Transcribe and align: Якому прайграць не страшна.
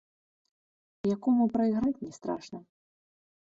Якому 1.15 1.43
прайграць 1.57 2.01
не 2.09 2.11
страшна. 2.19 2.59